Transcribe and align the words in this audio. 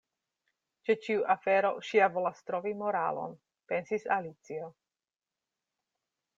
"Ĉe 0.87 0.95
ĉiu 1.03 1.21
afero 1.33 1.71
ŝi 1.89 1.99
ja 1.99 2.07
volas 2.17 2.41
trovi 2.49 2.73
moralon," 2.81 3.37
pensis 3.75 4.11
Alicio. 4.19 4.75